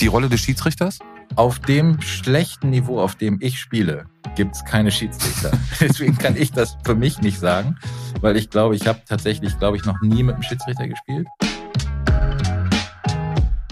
[0.00, 0.98] Die Rolle des Schiedsrichters?
[1.36, 5.52] Auf dem schlechten Niveau, auf dem ich spiele, gibt's keine Schiedsrichter.
[5.80, 7.76] Deswegen kann ich das für mich nicht sagen,
[8.20, 11.26] weil ich glaube, ich habe tatsächlich, glaube ich, noch nie mit einem Schiedsrichter gespielt.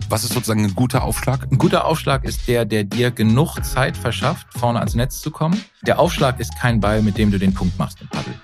[0.08, 1.50] Was ist sozusagen ein guter Aufschlag?
[1.50, 5.58] Ein guter Aufschlag ist der, der dir genug Zeit verschafft, vorne ans Netz zu kommen.
[5.86, 8.34] Der Aufschlag ist kein Ball, mit dem du den Punkt machst im Paddel.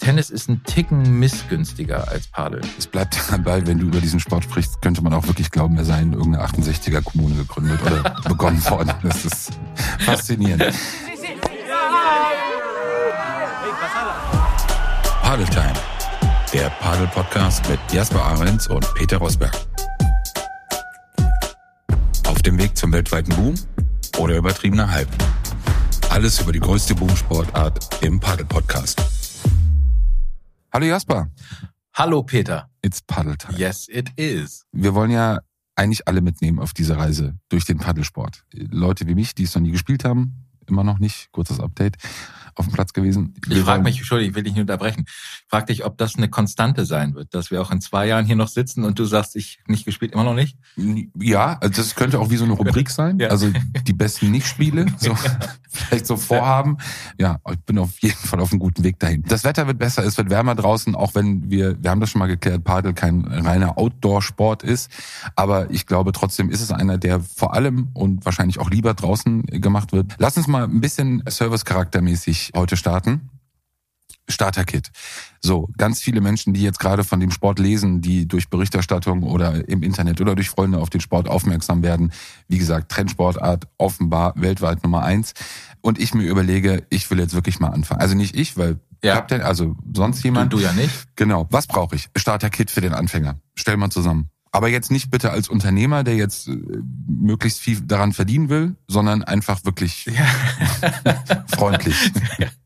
[0.00, 2.62] Tennis ist ein Ticken missgünstiger als Padel.
[2.78, 5.84] Es bleibt dabei, wenn du über diesen Sport sprichst, könnte man auch wirklich glauben, er
[5.84, 8.92] sei in irgendeiner 68er Kommune gegründet oder begonnen worden.
[9.02, 9.50] Das ist
[9.98, 10.74] faszinierend.
[15.22, 15.72] Padel Time,
[16.52, 19.52] der Padel Podcast mit Jasper Ahrens und Peter Rosberg.
[22.26, 23.54] Auf dem Weg zum weltweiten Boom
[24.18, 25.10] oder übertriebener Hype.
[26.08, 29.09] Alles über die größte Boomsportart im Padel Podcast.
[30.72, 31.28] Hallo Jasper.
[31.94, 32.70] Hallo Peter.
[32.80, 33.58] It's Paddle Time.
[33.58, 34.64] Yes, it is.
[34.70, 35.40] Wir wollen ja
[35.74, 38.44] eigentlich alle mitnehmen auf diese Reise durch den Paddelsport.
[38.52, 41.96] Leute wie mich, die es noch nie gespielt haben, immer noch nicht, kurzes Update
[42.54, 43.34] auf dem Platz gewesen.
[43.48, 45.04] Ich frage mich, Entschuldigung, ich will dich nicht unterbrechen.
[45.06, 48.26] Ich frage dich, ob das eine Konstante sein wird, dass wir auch in zwei Jahren
[48.26, 50.56] hier noch sitzen und du sagst, ich nicht gespielt, immer noch nicht?
[51.18, 53.18] Ja, also das könnte auch wie so eine Rubrik sein.
[53.18, 53.28] Ja.
[53.28, 53.50] Also
[53.86, 55.14] die besten Nicht-Spiele, so,
[55.68, 56.78] vielleicht so Vorhaben.
[57.18, 59.22] Ja, ich bin auf jeden Fall auf einem guten Weg dahin.
[59.26, 62.18] Das Wetter wird besser, es wird wärmer draußen, auch wenn wir, wir haben das schon
[62.18, 64.90] mal geklärt, Padel kein reiner Outdoor-Sport ist.
[65.36, 69.46] Aber ich glaube trotzdem ist es einer, der vor allem und wahrscheinlich auch lieber draußen
[69.46, 70.14] gemacht wird.
[70.18, 73.30] Lass uns mal ein bisschen service-charaktermäßig heute starten.
[74.30, 74.90] Starter-Kit.
[75.40, 79.68] So, ganz viele Menschen, die jetzt gerade von dem Sport lesen, die durch Berichterstattung oder
[79.68, 82.12] im Internet oder durch Freunde auf den Sport aufmerksam werden.
[82.48, 85.34] Wie gesagt, Trendsportart offenbar weltweit Nummer eins.
[85.80, 88.00] Und ich mir überlege, ich will jetzt wirklich mal anfangen.
[88.00, 89.16] Also nicht ich, weil ja.
[89.16, 90.52] habt ihr, also sonst jemand.
[90.52, 91.16] Du, du ja nicht.
[91.16, 91.46] Genau.
[91.50, 92.08] Was brauche ich?
[92.16, 93.36] Starter-Kit für den Anfänger.
[93.54, 94.30] Stell mal zusammen.
[94.52, 96.56] Aber jetzt nicht bitte als Unternehmer, der jetzt äh,
[97.06, 100.26] möglichst viel daran verdienen will, sondern einfach wirklich ja.
[101.56, 101.96] freundlich.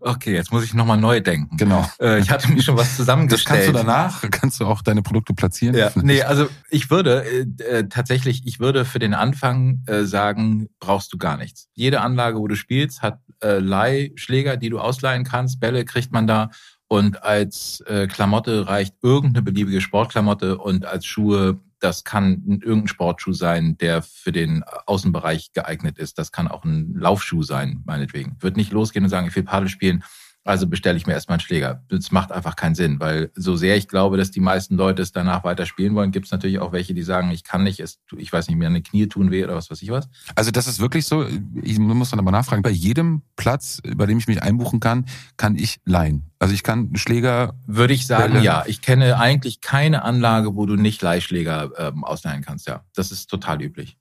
[0.00, 1.56] Okay, jetzt muss ich nochmal neu denken.
[1.56, 1.88] Genau.
[2.00, 3.60] Äh, ich hatte mir schon was zusammengestellt.
[3.60, 5.74] Das kannst du danach, kannst du auch deine Produkte platzieren.
[5.76, 5.90] Ja.
[5.94, 11.12] Nee, also ich würde äh, äh, tatsächlich, ich würde für den Anfang äh, sagen, brauchst
[11.12, 11.68] du gar nichts.
[11.74, 15.60] Jede Anlage, wo du spielst, hat äh, Leihschläger, die du ausleihen kannst.
[15.60, 16.50] Bälle kriegt man da
[16.88, 23.32] und als äh, Klamotte reicht irgendeine beliebige Sportklamotte und als Schuhe, das kann irgendein Sportschuh
[23.32, 26.18] sein, der für den Außenbereich geeignet ist.
[26.18, 28.36] Das kann auch ein Laufschuh sein, meinetwegen.
[28.40, 30.04] Wird nicht losgehen und sagen, ich will Paddel spielen
[30.46, 31.82] also bestelle ich mir erstmal einen Schläger.
[31.88, 35.10] Das macht einfach keinen Sinn, weil so sehr ich glaube, dass die meisten Leute es
[35.12, 37.98] danach weiter spielen wollen, gibt es natürlich auch welche, die sagen, ich kann nicht, es,
[38.16, 40.08] ich weiß nicht, mir eine Knie tun weh oder was weiß ich was.
[40.36, 41.26] Also das ist wirklich so,
[41.62, 45.56] ich muss dann aber nachfragen, bei jedem Platz, bei dem ich mich einbuchen kann, kann
[45.56, 46.30] ich leihen.
[46.38, 47.54] Also ich kann Schläger...
[47.66, 48.44] Würde ich sagen, Bälle.
[48.44, 48.64] ja.
[48.66, 52.84] Ich kenne eigentlich keine Anlage, wo du nicht Leihschläger ähm, ausleihen kannst, ja.
[52.94, 53.96] Das ist total üblich.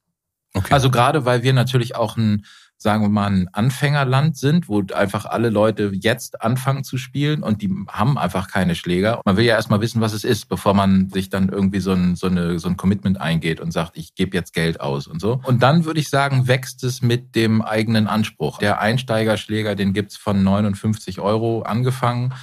[0.53, 0.73] Okay.
[0.73, 2.45] Also gerade, weil wir natürlich auch ein
[2.77, 7.61] sagen wir mal, ein Anfängerland sind, wo einfach alle Leute jetzt anfangen zu spielen und
[7.61, 9.21] die haben einfach keine Schläger.
[9.25, 12.15] Man will ja erstmal wissen, was es ist, bevor man sich dann irgendwie so ein,
[12.15, 15.41] so eine, so ein Commitment eingeht und sagt, ich gebe jetzt Geld aus und so.
[15.43, 18.59] Und dann würde ich sagen, wächst es mit dem eigenen Anspruch.
[18.59, 22.33] Der Einsteigerschläger, den gibt's von 59 Euro angefangen.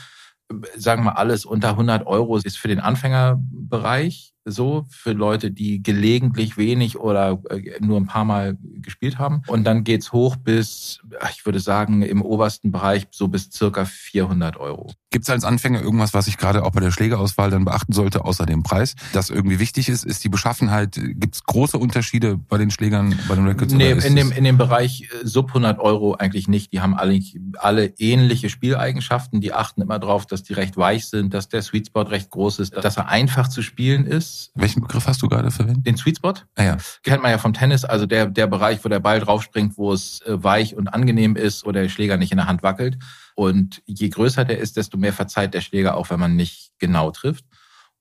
[0.76, 6.56] Sagen wir alles unter 100 Euro ist für den Anfängerbereich so für Leute, die gelegentlich
[6.56, 9.42] wenig oder äh, nur ein paar Mal gespielt haben.
[9.46, 11.00] Und dann geht's hoch bis,
[11.32, 14.92] ich würde sagen, im obersten Bereich so bis circa 400 Euro.
[15.10, 18.24] Gibt es als Anfänger irgendwas, was ich gerade auch bei der Schlägerauswahl dann beachten sollte,
[18.24, 20.04] außer dem Preis, das irgendwie wichtig ist?
[20.04, 23.74] Ist die Beschaffenheit, gibt es große Unterschiede bei den Schlägern, bei den Records?
[23.74, 26.72] Nee, in dem, in dem Bereich äh, sub 100 Euro eigentlich nicht.
[26.72, 27.20] Die haben alle,
[27.58, 29.40] alle ähnliche Spieleigenschaften.
[29.40, 32.58] Die achten immer drauf, dass die recht weich sind, dass der Sweet Spot recht groß
[32.60, 35.86] ist, dass er einfach zu spielen ist welchen Begriff hast du gerade verwendet?
[35.86, 36.34] Den Sweet Spot.
[36.56, 36.76] Ah, ja.
[37.02, 40.20] Kennt man ja vom Tennis, also der, der Bereich, wo der Ball draufspringt, wo es
[40.22, 42.98] äh, weich und angenehm ist, wo der Schläger nicht in der Hand wackelt.
[43.34, 47.10] Und je größer der ist, desto mehr verzeiht der Schläger auch, wenn man nicht genau
[47.10, 47.44] trifft.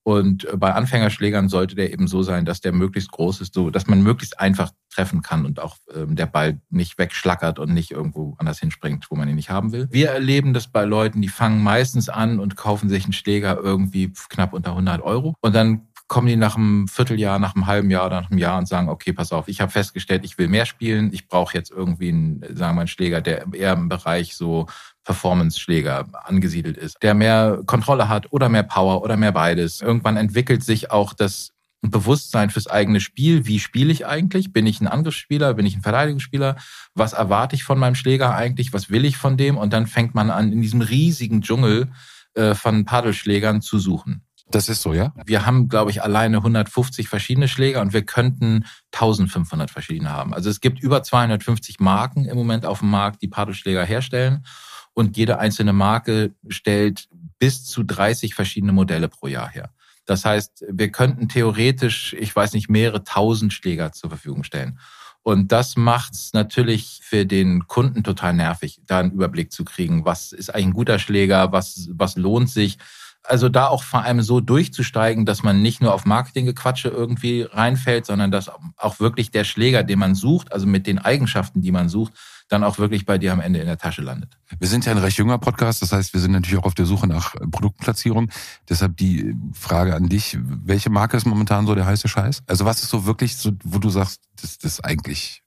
[0.04, 3.70] Und äh, bei Anfängerschlägern sollte der eben so sein, dass der möglichst groß ist, so
[3.70, 7.92] dass man möglichst einfach treffen kann und auch ähm, der Ball nicht wegschlackert und nicht
[7.92, 9.88] irgendwo anders hinspringt, wo man ihn nicht haben will.
[9.92, 14.12] Wir erleben das bei Leuten, die fangen meistens an und kaufen sich einen Schläger irgendwie
[14.30, 18.10] knapp unter 100 Euro und dann kommen die nach einem Vierteljahr, nach einem halben Jahr
[18.10, 21.14] nach einem Jahr und sagen, okay, pass auf, ich habe festgestellt, ich will mehr spielen,
[21.14, 24.68] ich brauche jetzt irgendwie einen, sagen wir, einen Schläger, der eher im Bereich so
[25.06, 29.80] Performance-Schläger angesiedelt ist, der mehr Kontrolle hat oder mehr Power oder mehr beides.
[29.80, 33.46] Irgendwann entwickelt sich auch das Bewusstsein fürs eigene Spiel.
[33.46, 34.52] Wie spiele ich eigentlich?
[34.52, 35.54] Bin ich ein Angriffsspieler?
[35.54, 36.58] Bin ich ein Verteidigungsspieler?
[36.94, 38.74] Was erwarte ich von meinem Schläger eigentlich?
[38.74, 39.56] Was will ich von dem?
[39.56, 41.90] Und dann fängt man an, in diesem riesigen Dschungel
[42.34, 44.24] äh, von Paddelschlägern zu suchen.
[44.52, 45.14] Das ist so, ja?
[45.26, 50.34] Wir haben, glaube ich, alleine 150 verschiedene Schläger und wir könnten 1500 verschiedene haben.
[50.34, 54.46] Also es gibt über 250 Marken im Moment auf dem Markt, die Paddelschläger herstellen.
[54.94, 57.08] Und jede einzelne Marke stellt
[57.40, 59.72] bis zu 30 verschiedene Modelle pro Jahr her.
[60.06, 64.80] Das heißt, wir könnten theoretisch, ich weiß nicht, mehrere tausend Schläger zur Verfügung stellen.
[65.24, 70.04] Und das macht es natürlich für den Kunden total nervig, da einen Überblick zu kriegen,
[70.04, 72.80] was ist eigentlich ein guter Schläger, was, was lohnt sich.
[73.24, 78.06] Also da auch vor allem so durchzusteigen, dass man nicht nur auf Marketinggequatsche irgendwie reinfällt,
[78.06, 81.88] sondern dass auch wirklich der Schläger, den man sucht, also mit den Eigenschaften, die man
[81.88, 82.14] sucht,
[82.52, 84.38] dann auch wirklich bei dir am Ende in der Tasche landet.
[84.60, 86.86] Wir sind ja ein recht junger Podcast, das heißt, wir sind natürlich auch auf der
[86.86, 88.30] Suche nach Produktplatzierung.
[88.68, 92.44] Deshalb die Frage an dich, welche Marke ist momentan so der heiße Scheiß?
[92.48, 95.44] Also was ist so wirklich so, wo du sagst, das, das ist eigentlich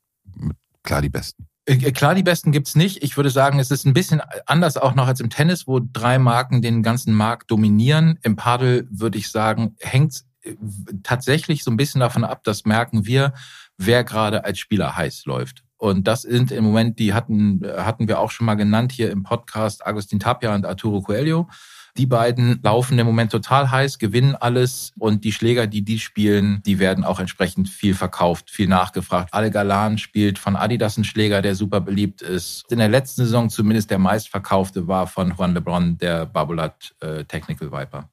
[0.82, 1.46] klar die besten?
[1.66, 3.02] Äh, klar, die besten gibt's nicht.
[3.02, 6.18] Ich würde sagen, es ist ein bisschen anders auch noch als im Tennis, wo drei
[6.18, 8.18] Marken den ganzen Markt dominieren.
[8.22, 10.54] Im Paddel würde ich sagen, hängt äh,
[11.02, 13.32] tatsächlich so ein bisschen davon ab, das merken wir,
[13.78, 15.64] wer gerade als Spieler heiß läuft.
[15.76, 19.22] Und das sind im Moment, die hatten, hatten wir auch schon mal genannt hier im
[19.22, 21.48] Podcast, Agustin Tapia und Arturo Coelho.
[21.96, 26.60] Die beiden laufen im Moment total heiß, gewinnen alles und die Schläger, die die spielen,
[26.66, 29.32] die werden auch entsprechend viel verkauft, viel nachgefragt.
[29.32, 32.64] Ale Galan spielt von Adidas einen Schläger, der super beliebt ist.
[32.68, 37.70] In der letzten Saison zumindest der meistverkaufte war von Juan Lebron, der Babolat äh, Technical
[37.70, 38.10] Viper.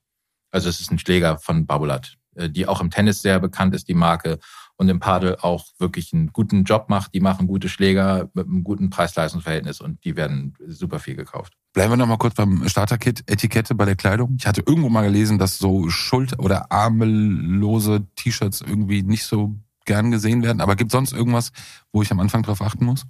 [0.51, 3.93] Also es ist ein Schläger von Babolat, die auch im Tennis sehr bekannt ist, die
[3.93, 4.39] Marke
[4.77, 7.13] und im Padel auch wirklich einen guten Job macht.
[7.13, 11.53] Die machen gute Schläger mit einem guten Preis-Leistungs-Verhältnis und die werden super viel gekauft.
[11.73, 14.35] Bleiben wir noch mal kurz beim Starter-Kit, Etikette bei der Kleidung.
[14.39, 19.55] Ich hatte irgendwo mal gelesen, dass so Schulter- oder armellose T-Shirts irgendwie nicht so
[19.85, 20.61] gern gesehen werden.
[20.61, 21.51] Aber gibt sonst irgendwas,
[21.91, 23.05] wo ich am Anfang drauf achten muss?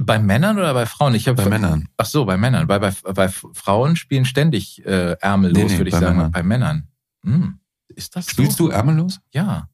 [0.00, 1.14] Bei Männern oder bei Frauen?
[1.14, 1.88] Ich hab, bei Männern.
[1.96, 2.66] Ach so, bei Männern.
[2.66, 6.16] Bei, bei, bei Frauen spielen ständig äh, ärmellos, nee, nee, würde ich sagen.
[6.16, 6.32] Männern.
[6.32, 6.88] Bei Männern.
[7.22, 7.58] Hm.
[7.88, 8.68] Ist das Spielst so?
[8.68, 9.20] du ärmellos?
[9.32, 9.68] Ja.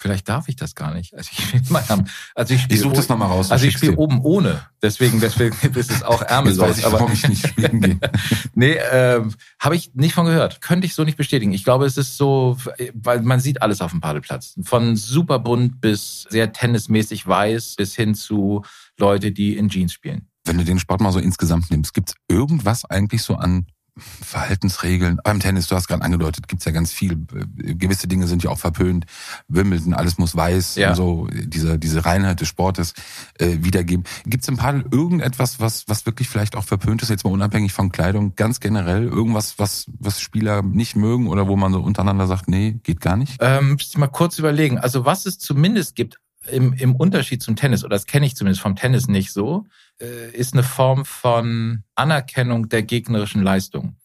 [0.00, 1.12] Vielleicht darf ich das gar nicht.
[1.14, 2.04] Also ich, meine,
[2.36, 3.50] also ich, ich suche das nochmal raus.
[3.50, 4.62] Also ich spiele oben ohne.
[4.80, 6.58] Deswegen, deswegen ist es auch ärmellos.
[6.58, 7.98] Jetzt weiß ich, aber warum ich nicht spielen gehe.
[8.54, 9.22] nee, äh,
[9.58, 10.60] habe ich nicht von gehört.
[10.60, 11.52] Könnte ich so nicht bestätigen.
[11.52, 12.56] Ich glaube, es ist so,
[12.94, 14.54] weil man sieht alles auf dem Padelplatz.
[14.62, 18.64] Von super bunt bis sehr tennismäßig weiß bis hin zu
[18.98, 20.28] Leute, die in Jeans spielen.
[20.44, 23.66] Wenn du den Sport mal so insgesamt nimmst, gibt's irgendwas eigentlich so an
[23.98, 25.18] Verhaltensregeln.
[25.22, 27.18] Beim Tennis, du hast gerade angedeutet, gibt's ja ganz viel.
[27.56, 29.06] Gewisse Dinge sind ja auch verpönt.
[29.48, 30.94] Wimbledon, alles muss weiß, ja.
[30.94, 32.94] so diese, diese Reinheit des Sportes
[33.38, 34.04] äh, wiedergeben.
[34.26, 37.90] Gibt's im Padel irgendetwas, was, was wirklich vielleicht auch verpönt ist, jetzt mal unabhängig von
[37.90, 39.04] Kleidung, ganz generell?
[39.04, 43.16] Irgendwas, was, was Spieler nicht mögen oder wo man so untereinander sagt, nee, geht gar
[43.16, 43.36] nicht?
[43.40, 44.78] Ähm, mal kurz überlegen.
[44.78, 48.60] Also was es zumindest gibt, im, im Unterschied zum Tennis, oder das kenne ich zumindest
[48.60, 49.66] vom Tennis nicht so,
[50.00, 53.96] äh, ist eine Form von Anerkennung der gegnerischen Leistung.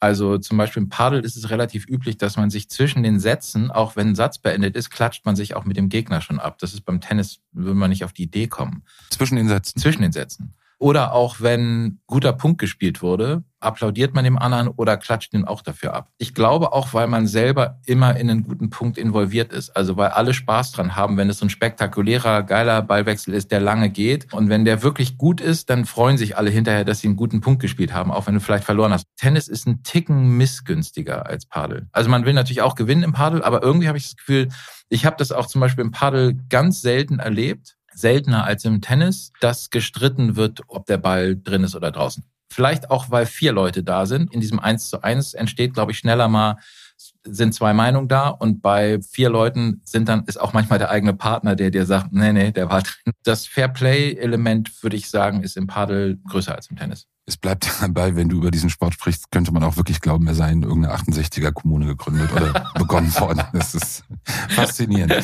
[0.00, 3.70] Also zum Beispiel im Paddel ist es relativ üblich, dass man sich zwischen den Sätzen,
[3.70, 6.58] auch wenn ein Satz beendet ist, klatscht man sich auch mit dem Gegner schon ab.
[6.60, 8.84] Das ist beim Tennis, würde man nicht auf die Idee kommen.
[9.10, 9.80] Zwischen den Sätzen?
[9.80, 10.54] Zwischen den Sätzen.
[10.78, 15.62] Oder auch wenn guter Punkt gespielt wurde, applaudiert man dem anderen oder klatscht ihn auch
[15.62, 16.10] dafür ab.
[16.18, 19.70] Ich glaube auch, weil man selber immer in einen guten Punkt involviert ist.
[19.70, 23.60] Also weil alle Spaß dran haben, wenn es so ein spektakulärer, geiler Ballwechsel ist, der
[23.60, 24.32] lange geht.
[24.32, 27.40] Und wenn der wirklich gut ist, dann freuen sich alle hinterher, dass sie einen guten
[27.40, 29.06] Punkt gespielt haben, auch wenn du vielleicht verloren hast.
[29.16, 31.88] Tennis ist ein Ticken missgünstiger als Padel.
[31.92, 34.48] Also man will natürlich auch gewinnen im Padel, aber irgendwie habe ich das Gefühl,
[34.88, 39.32] ich habe das auch zum Beispiel im Padel ganz selten erlebt, seltener als im Tennis,
[39.40, 42.24] dass gestritten wird, ob der Ball drin ist oder draußen.
[42.48, 44.32] Vielleicht auch, weil vier Leute da sind.
[44.32, 46.56] In diesem Eins zu eins entsteht, glaube ich, schneller mal
[47.24, 51.14] sind zwei Meinungen da und bei vier Leuten sind dann ist auch manchmal der eigene
[51.14, 53.12] Partner, der dir sagt, nee, nee, der war drin.
[53.22, 57.06] Das Fairplay-Element, würde ich sagen, ist im Padel größer als im Tennis.
[57.26, 60.34] Es bleibt dabei, wenn du über diesen Sport sprichst, könnte man auch wirklich glauben, er
[60.34, 63.42] sei in irgendeiner 68er Kommune gegründet oder begonnen worden.
[63.52, 64.04] Das ist
[64.48, 65.14] faszinierend.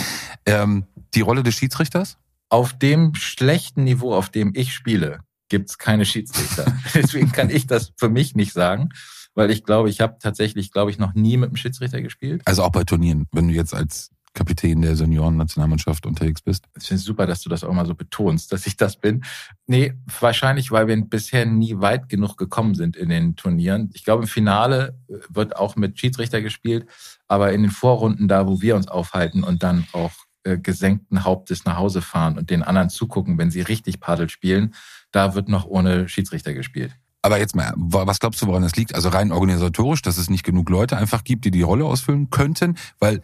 [0.46, 2.18] Ähm, die Rolle des Schiedsrichters?
[2.54, 6.76] auf dem schlechten Niveau, auf dem ich spiele, gibt's keine Schiedsrichter.
[6.94, 8.90] Deswegen kann ich das für mich nicht sagen,
[9.34, 12.42] weil ich glaube, ich habe tatsächlich, glaube ich, noch nie mit einem Schiedsrichter gespielt.
[12.44, 16.66] Also auch bei Turnieren, wenn du jetzt als Kapitän der Senioren-Nationalmannschaft unterwegs bist.
[16.76, 19.24] Ich finde es super, dass du das auch mal so betonst, dass ich das bin.
[19.66, 23.90] Nee, wahrscheinlich, weil wir bisher nie weit genug gekommen sind in den Turnieren.
[23.94, 24.98] Ich glaube, im Finale
[25.28, 26.86] wird auch mit Schiedsrichter gespielt,
[27.28, 31.64] aber in den Vorrunden da, wo wir uns aufhalten und dann auch äh, gesenkten Hauptes
[31.64, 34.74] nach Hause fahren und den anderen zugucken, wenn sie richtig Paddel spielen,
[35.14, 36.92] da wird noch ohne Schiedsrichter gespielt.
[37.22, 38.94] Aber jetzt mal, was glaubst du, woran das liegt?
[38.94, 42.76] Also rein organisatorisch, dass es nicht genug Leute einfach gibt, die die Rolle ausfüllen könnten,
[42.98, 43.22] weil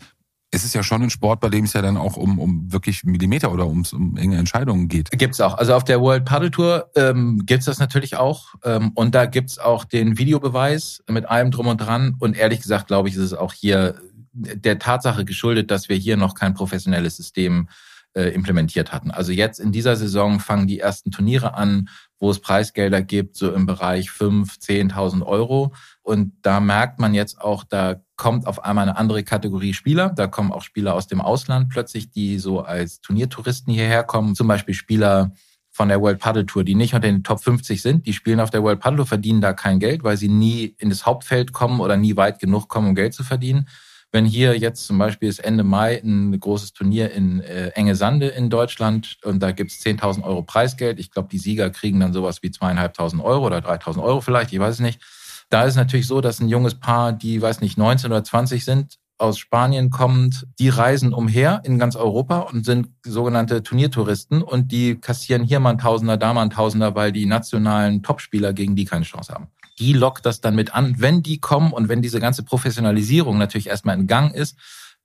[0.52, 3.04] es ist ja schon ein Sport, bei dem es ja dann auch um, um wirklich
[3.04, 5.10] Millimeter oder ums, um enge Entscheidungen geht.
[5.12, 5.58] Gibt's auch.
[5.58, 8.54] Also auf der World Paddle Tour ähm, gibt's das natürlich auch.
[8.64, 12.16] Ähm, und da gibt's auch den Videobeweis mit allem drum und dran.
[12.18, 14.00] Und ehrlich gesagt, glaube ich, ist es auch hier
[14.32, 17.68] der Tatsache geschuldet, dass wir hier noch kein professionelles System
[18.14, 19.10] äh, implementiert hatten.
[19.10, 21.88] Also jetzt in dieser Saison fangen die ersten Turniere an,
[22.18, 25.72] wo es Preisgelder gibt, so im Bereich 5.000, 10.000 Euro.
[26.02, 30.10] Und da merkt man jetzt auch, da kommt auf einmal eine andere Kategorie Spieler.
[30.10, 34.34] Da kommen auch Spieler aus dem Ausland plötzlich, die so als Turniertouristen hierher kommen.
[34.34, 35.32] Zum Beispiel Spieler
[35.70, 38.06] von der World Paddle Tour, die nicht unter den Top 50 sind.
[38.06, 40.90] Die spielen auf der World Paddle Tour, verdienen da kein Geld, weil sie nie in
[40.90, 43.68] das Hauptfeld kommen oder nie weit genug kommen, um Geld zu verdienen.
[44.12, 48.26] Wenn hier jetzt zum Beispiel ist Ende Mai ein großes Turnier in äh, Enge Sande
[48.26, 50.98] in Deutschland und da gibt's 10.000 Euro Preisgeld.
[50.98, 54.58] Ich glaube, die Sieger kriegen dann sowas wie zweieinhalbtausend Euro oder 3.000 Euro vielleicht, ich
[54.58, 55.00] weiß es nicht.
[55.48, 58.98] Da ist natürlich so, dass ein junges Paar, die, weiß nicht, 19 oder 20 sind,
[59.18, 64.96] aus Spanien kommend, die reisen umher in ganz Europa und sind sogenannte Turniertouristen und die
[64.96, 68.86] kassieren hier mal ein Tausender, da mal ein Tausender, weil die nationalen Topspieler gegen die
[68.86, 69.48] keine Chance haben
[69.80, 70.96] die lockt das dann mit an.
[70.98, 74.56] Wenn die kommen und wenn diese ganze Professionalisierung natürlich erstmal in Gang ist,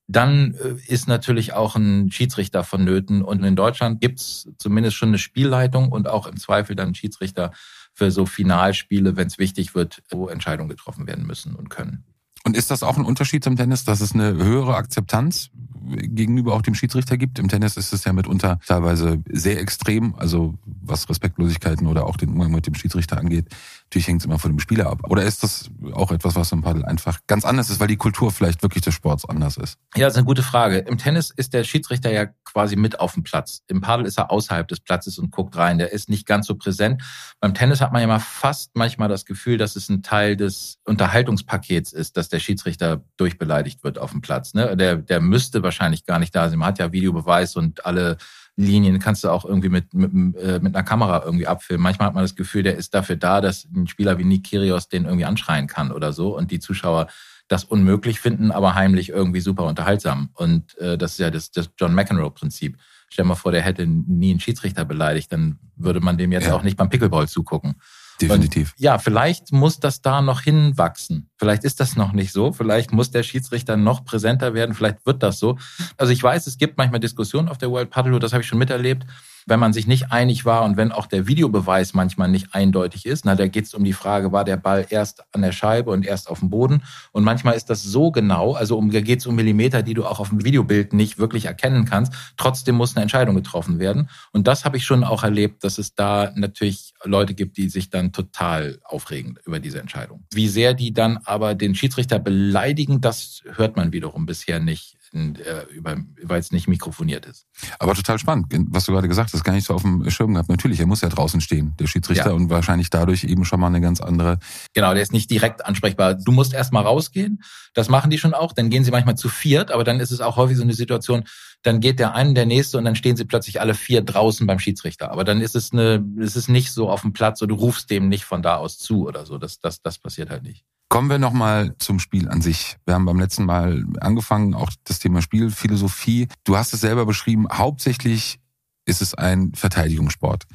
[0.08, 3.24] dann äh, ist natürlich auch ein Schiedsrichter vonnöten.
[3.24, 7.51] Und in Deutschland gibt's zumindest schon eine Spielleitung und auch im Zweifel dann Schiedsrichter
[7.94, 12.03] für so Finalspiele, wenn es wichtig wird, wo Entscheidungen getroffen werden müssen und können.
[12.44, 15.50] Und ist das auch ein Unterschied zum Tennis, dass es eine höhere Akzeptanz
[15.85, 17.39] gegenüber auch dem Schiedsrichter gibt?
[17.39, 22.29] Im Tennis ist es ja mitunter teilweise sehr extrem, also was Respektlosigkeiten oder auch den
[22.29, 23.47] Umgang mit dem Schiedsrichter angeht.
[23.85, 25.01] Natürlich hängt es immer von dem Spieler ab.
[25.09, 28.31] Oder ist das auch etwas, was im Paddel einfach ganz anders ist, weil die Kultur
[28.31, 29.77] vielleicht wirklich des Sports anders ist?
[29.95, 30.79] Ja, das ist eine gute Frage.
[30.79, 33.61] Im Tennis ist der Schiedsrichter ja quasi mit auf dem Platz.
[33.67, 35.77] Im Paddel ist er außerhalb des Platzes und guckt rein.
[35.77, 37.03] Der ist nicht ganz so präsent.
[37.39, 40.79] Beim Tennis hat man ja mal fast manchmal das Gefühl, dass es ein Teil des
[40.85, 44.53] Unterhaltungspakets ist, dass der Schiedsrichter durchbeleidigt wird auf dem Platz.
[44.53, 44.75] Ne?
[44.75, 45.75] Der, der müsste wahrscheinlich
[46.05, 46.60] gar nicht da sein.
[46.60, 48.17] Man hat ja Videobeweis und alle
[48.58, 51.84] Linien kannst du auch irgendwie mit, mit, äh, mit einer Kamera irgendwie abfilmen.
[51.84, 54.88] Manchmal hat man das Gefühl, der ist dafür da, dass ein Spieler wie Nick Kyrgios
[54.88, 57.08] den irgendwie anschreien kann oder so und die Zuschauer
[57.48, 60.29] das unmöglich finden, aber heimlich irgendwie super unterhaltsam.
[60.34, 62.77] Und äh, das ist ja das, das John McEnroe-Prinzip.
[63.10, 66.48] Stell dir mal vor, der hätte nie einen Schiedsrichter beleidigt, dann würde man dem jetzt
[66.48, 66.55] ja.
[66.55, 67.75] auch nicht beim Pickleball zugucken.
[68.22, 68.74] Definitiv.
[68.74, 71.29] Und ja, vielleicht muss das da noch hinwachsen.
[71.38, 72.53] Vielleicht ist das noch nicht so.
[72.53, 74.74] Vielleicht muss der Schiedsrichter noch präsenter werden.
[74.74, 75.57] Vielleicht wird das so.
[75.98, 78.60] Also ich weiß, es gibt manchmal Diskussionen auf der World Paddle das habe ich schon
[78.60, 79.05] miterlebt
[79.45, 83.25] wenn man sich nicht einig war und wenn auch der Videobeweis manchmal nicht eindeutig ist,
[83.25, 86.05] na, da geht es um die Frage, war der Ball erst an der Scheibe und
[86.05, 86.81] erst auf dem Boden?
[87.11, 90.19] Und manchmal ist das so genau, also um, geht es um Millimeter, die du auch
[90.19, 92.13] auf dem Videobild nicht wirklich erkennen kannst.
[92.37, 94.09] Trotzdem muss eine Entscheidung getroffen werden.
[94.31, 97.89] Und das habe ich schon auch erlebt, dass es da natürlich Leute gibt, die sich
[97.89, 100.23] dann total aufregen über diese Entscheidung.
[100.33, 106.39] Wie sehr die dann aber den Schiedsrichter beleidigen, das hört man wiederum bisher nicht weil
[106.39, 107.48] es nicht mikrofoniert ist.
[107.79, 110.50] Aber total spannend, was du gerade gesagt hast, gar nicht so auf dem Schirm gehabt.
[110.50, 112.36] Natürlich, er muss ja draußen stehen, der Schiedsrichter, ja.
[112.36, 114.39] und wahrscheinlich dadurch eben schon mal eine ganz andere.
[114.74, 116.15] Genau, der ist nicht direkt ansprechbar.
[116.15, 117.41] Du musst erst mal rausgehen.
[117.74, 118.53] Das machen die schon auch.
[118.53, 121.24] Dann gehen sie manchmal zu viert, aber dann ist es auch häufig so eine Situation,
[121.63, 124.60] dann geht der eine, der nächste und dann stehen sie plötzlich alle vier draußen beim
[124.60, 125.12] Schiedsrichter.
[125.12, 127.89] Aber dann ist es eine, ist es nicht so auf dem Platz oder du rufst
[127.89, 129.38] dem nicht von da aus zu oder so.
[129.38, 130.63] Das, das, das passiert halt nicht.
[130.87, 132.77] Kommen wir nochmal zum Spiel an sich.
[132.85, 136.27] Wir haben beim letzten Mal angefangen, auch das Thema Spielphilosophie.
[136.43, 138.39] Du hast es selber beschrieben, hauptsächlich
[138.85, 140.45] ist es ein Verteidigungssport.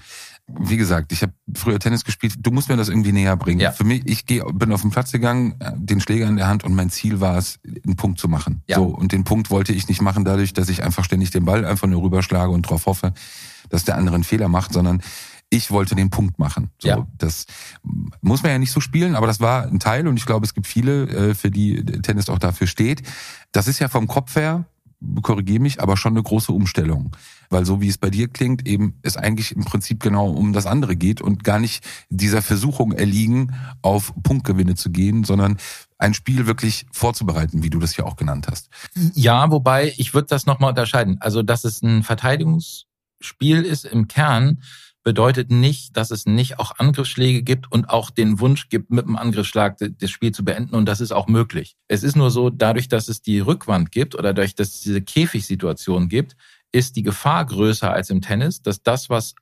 [0.47, 2.35] Wie gesagt, ich habe früher Tennis gespielt.
[2.39, 3.61] Du musst mir das irgendwie näher bringen.
[3.61, 3.73] Ja.
[3.73, 6.75] Für mich, ich geh, bin auf den Platz gegangen, den Schläger in der Hand und
[6.75, 8.63] mein Ziel war es, einen Punkt zu machen.
[8.69, 8.77] Ja.
[8.77, 11.65] So und den Punkt wollte ich nicht machen, dadurch, dass ich einfach ständig den Ball
[11.65, 13.13] einfach nur rüberschlage und darauf hoffe,
[13.69, 15.03] dass der andere einen Fehler macht, sondern
[15.51, 16.71] ich wollte den Punkt machen.
[16.79, 17.07] So, ja.
[17.19, 17.47] Das
[18.23, 20.55] muss man ja nicht so spielen, aber das war ein Teil und ich glaube, es
[20.55, 23.03] gibt viele, äh, für die Tennis auch dafür steht.
[23.53, 24.65] Das ist ja vom Kopf her,
[25.23, 27.17] korrigiere mich, aber schon eine große Umstellung.
[27.49, 30.67] Weil so wie es bei dir klingt, eben es eigentlich im Prinzip genau um das
[30.67, 35.59] andere geht und gar nicht dieser Versuchung erliegen, auf Punktgewinne zu gehen, sondern
[35.99, 38.69] ein Spiel wirklich vorzubereiten, wie du das ja auch genannt hast.
[39.15, 41.17] Ja, wobei ich würde das nochmal unterscheiden.
[41.21, 44.63] Also, dass es ein Verteidigungsspiel ist im Kern,
[45.03, 49.17] bedeutet nicht, dass es nicht auch Angriffsschläge gibt und auch den Wunsch gibt, mit dem
[49.17, 50.75] Angriffsschlag das Spiel zu beenden.
[50.75, 51.77] Und das ist auch möglich.
[51.89, 55.03] Es ist nur so, dadurch, dass es die Rückwand gibt oder dadurch, dass es diese
[55.03, 56.37] Käfigsituation gibt,
[56.73, 59.35] ist die Gefahr größer als im Tennis, dass das, was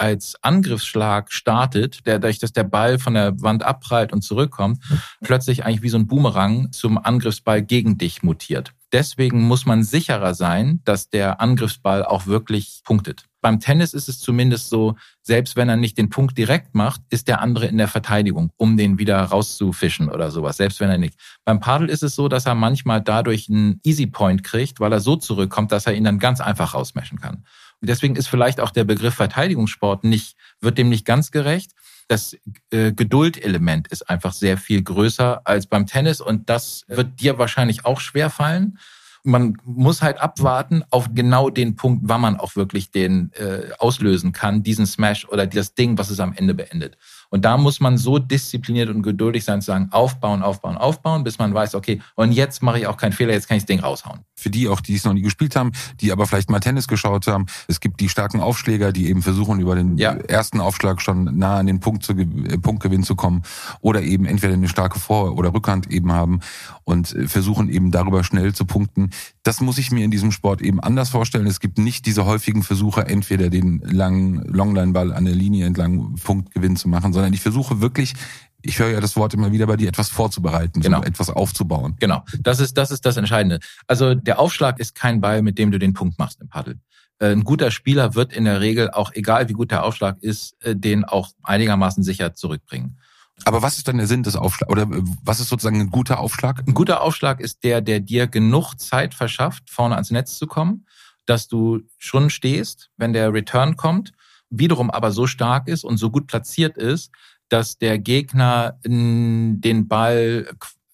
[0.00, 4.82] als Angriffsschlag startet, der dadurch, dass der Ball von der Wand abprallt und zurückkommt,
[5.22, 8.72] plötzlich eigentlich wie so ein Boomerang zum Angriffsball gegen dich mutiert.
[8.92, 13.26] Deswegen muss man sicherer sein, dass der Angriffsball auch wirklich punktet.
[13.40, 17.28] Beim Tennis ist es zumindest so, selbst wenn er nicht den Punkt direkt macht, ist
[17.28, 21.14] der andere in der Verteidigung, um den wieder rauszufischen oder sowas, selbst wenn er nicht.
[21.44, 25.00] Beim Padel ist es so, dass er manchmal dadurch einen Easy Point kriegt, weil er
[25.00, 27.44] so zurückkommt, dass er ihn dann ganz einfach rausmeschen kann.
[27.80, 31.72] Deswegen ist vielleicht auch der Begriff Verteidigungssport nicht, wird dem nicht ganz gerecht.
[32.08, 32.36] Das
[32.70, 37.84] äh, Geduldelement ist einfach sehr viel größer als beim Tennis und das wird dir wahrscheinlich
[37.84, 38.78] auch schwer fallen.
[39.22, 44.32] Man muss halt abwarten auf genau den Punkt, wann man auch wirklich den äh, auslösen
[44.32, 46.96] kann, diesen Smash oder das Ding, was es am Ende beendet.
[47.28, 51.38] Und da muss man so diszipliniert und geduldig sein, zu sagen, aufbauen, aufbauen, aufbauen, bis
[51.38, 53.80] man weiß, okay, und jetzt mache ich auch keinen Fehler, jetzt kann ich das Ding
[53.80, 54.24] raushauen.
[54.40, 57.26] Für die auch, die es noch nie gespielt haben, die aber vielleicht mal Tennis geschaut
[57.26, 60.12] haben, es gibt die starken Aufschläger, die eben versuchen, über den ja.
[60.12, 63.42] ersten Aufschlag schon nah an den Punkt zu, äh, Punktgewinn zu kommen
[63.80, 66.40] oder eben entweder eine starke Vor- oder Rückhand eben haben
[66.84, 69.10] und äh, versuchen eben darüber schnell zu punkten.
[69.42, 71.46] Das muss ich mir in diesem Sport eben anders vorstellen.
[71.46, 76.76] Es gibt nicht diese häufigen Versuche, entweder den langen Longline-Ball an der Linie entlang Punktgewinn
[76.76, 78.14] zu machen, sondern ich versuche wirklich
[78.62, 80.98] ich höre ja das Wort immer wieder bei dir, etwas vorzubereiten, genau.
[80.98, 81.96] so etwas aufzubauen.
[82.00, 83.60] Genau, das ist, das ist das Entscheidende.
[83.86, 86.78] Also der Aufschlag ist kein Ball, mit dem du den Punkt machst im Paddel.
[87.18, 90.56] Äh, ein guter Spieler wird in der Regel, auch egal wie gut der Aufschlag ist,
[90.64, 92.98] äh, den auch einigermaßen sicher zurückbringen.
[93.44, 94.70] Aber was ist dann der Sinn des Aufschlags?
[94.70, 96.62] Oder äh, was ist sozusagen ein guter Aufschlag?
[96.66, 100.86] Ein guter Aufschlag ist der, der dir genug Zeit verschafft, vorne ans Netz zu kommen,
[101.26, 104.12] dass du schon stehst, wenn der Return kommt
[104.50, 107.10] wiederum aber so stark ist und so gut platziert ist,
[107.50, 110.48] dass der Gegner den Ball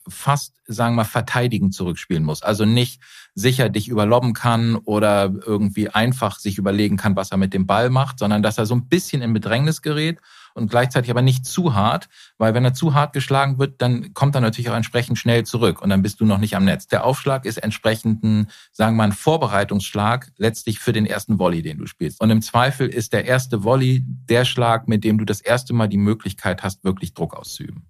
[0.09, 2.43] fast, sagen wir mal, verteidigen zurückspielen muss.
[2.43, 3.01] Also nicht
[3.35, 7.91] sicher dich überlobben kann oder irgendwie einfach sich überlegen kann, was er mit dem Ball
[7.91, 10.21] macht, sondern dass er so ein bisschen in Bedrängnis gerät
[10.57, 12.09] und gleichzeitig aber nicht zu hart,
[12.39, 15.83] weil wenn er zu hart geschlagen wird, dann kommt er natürlich auch entsprechend schnell zurück
[15.83, 16.87] und dann bist du noch nicht am Netz.
[16.87, 21.63] Der Aufschlag ist entsprechend ein, sagen wir mal, ein Vorbereitungsschlag letztlich für den ersten Volley,
[21.63, 22.21] den du spielst.
[22.21, 25.89] Und im Zweifel ist der erste Volley der Schlag, mit dem du das erste Mal
[25.89, 27.87] die Möglichkeit hast, wirklich Druck auszuüben.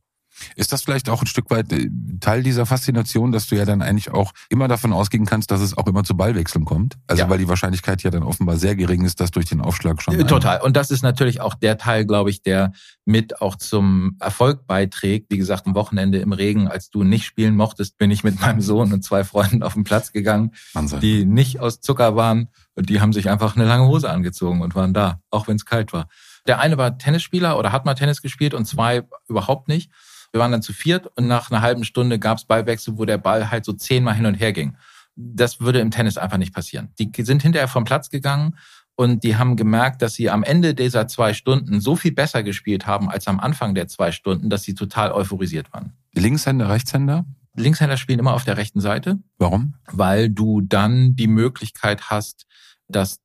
[0.54, 1.88] Ist das vielleicht auch ein Stück weit äh,
[2.20, 5.76] Teil dieser Faszination, dass du ja dann eigentlich auch immer davon ausgehen kannst, dass es
[5.76, 6.96] auch immer zu Ballwechseln kommt?
[7.06, 7.30] Also ja.
[7.30, 10.18] weil die Wahrscheinlichkeit ja dann offenbar sehr gering ist, dass durch den Aufschlag schon.
[10.18, 10.60] Äh, total.
[10.60, 12.72] Und das ist natürlich auch der Teil, glaube ich, der
[13.04, 15.30] mit auch zum Erfolg beiträgt.
[15.30, 18.60] Wie gesagt, am Wochenende im Regen, als du nicht spielen mochtest, bin ich mit meinem
[18.60, 21.00] Sohn und zwei Freunden auf den Platz gegangen, Wahnsinn.
[21.00, 22.48] die nicht aus Zucker waren.
[22.74, 25.64] Und die haben sich einfach eine lange Hose angezogen und waren da, auch wenn es
[25.64, 26.08] kalt war.
[26.46, 29.90] Der eine war Tennisspieler oder hat mal Tennis gespielt und zwei überhaupt nicht.
[30.32, 33.18] Wir waren dann zu viert und nach einer halben Stunde gab es Ballwechsel, wo der
[33.18, 34.76] Ball halt so zehnmal hin und her ging.
[35.14, 36.90] Das würde im Tennis einfach nicht passieren.
[36.98, 38.56] Die sind hinterher vom Platz gegangen
[38.96, 42.86] und die haben gemerkt, dass sie am Ende dieser zwei Stunden so viel besser gespielt
[42.86, 45.92] haben als am Anfang der zwei Stunden, dass sie total euphorisiert waren.
[46.14, 47.26] Linkshänder, Rechtshänder?
[47.54, 49.18] Linkshänder spielen immer auf der rechten Seite.
[49.38, 49.74] Warum?
[49.86, 52.46] Weil du dann die Möglichkeit hast,
[52.88, 53.20] dass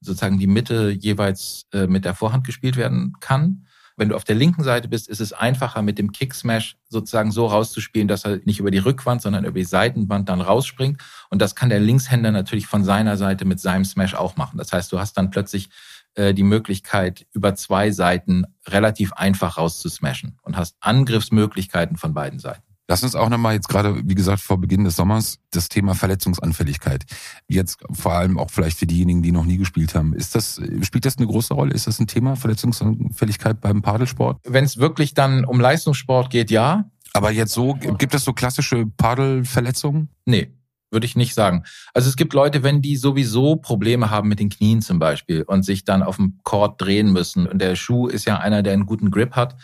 [0.00, 3.66] sozusagen die Mitte jeweils äh, mit der Vorhand gespielt werden kann.
[4.00, 7.44] Wenn du auf der linken Seite bist, ist es einfacher, mit dem Kick-Smash sozusagen so
[7.44, 11.02] rauszuspielen, dass er nicht über die Rückwand, sondern über die Seitenwand dann rausspringt.
[11.28, 14.56] Und das kann der Linkshänder natürlich von seiner Seite mit seinem Smash auch machen.
[14.56, 15.68] Das heißt, du hast dann plötzlich
[16.14, 22.69] äh, die Möglichkeit, über zwei Seiten relativ einfach rauszusmashen und hast Angriffsmöglichkeiten von beiden Seiten.
[22.90, 27.04] Lass uns auch nochmal jetzt gerade, wie gesagt, vor Beginn des Sommers das Thema Verletzungsanfälligkeit.
[27.46, 30.12] Jetzt vor allem auch vielleicht für diejenigen, die noch nie gespielt haben.
[30.12, 31.72] Ist das, spielt das eine große Rolle?
[31.72, 34.38] Ist das ein Thema, Verletzungsanfälligkeit beim Padelsport?
[34.42, 36.90] Wenn es wirklich dann um Leistungssport geht, ja.
[37.12, 40.08] Aber jetzt so, gibt es so klassische Padelverletzungen?
[40.24, 40.52] Nee,
[40.90, 41.62] würde ich nicht sagen.
[41.94, 45.62] Also es gibt Leute, wenn die sowieso Probleme haben mit den Knien zum Beispiel und
[45.62, 48.86] sich dann auf dem Court drehen müssen und der Schuh ist ja einer, der einen
[48.86, 49.54] guten Grip hat